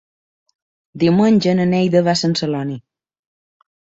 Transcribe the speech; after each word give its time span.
Diumenge 1.03 1.53
na 1.59 1.67
Neida 1.75 2.03
va 2.09 2.15
a 2.17 2.21
Sant 2.23 2.35
Celoni. 2.41 2.79